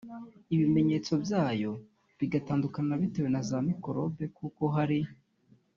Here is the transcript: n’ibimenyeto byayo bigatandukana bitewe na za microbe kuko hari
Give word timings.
n’ibimenyeto 0.47 1.13
byayo 1.23 1.71
bigatandukana 2.19 2.93
bitewe 3.01 3.29
na 3.31 3.41
za 3.47 3.57
microbe 3.67 4.23
kuko 4.37 4.63
hari 4.75 4.99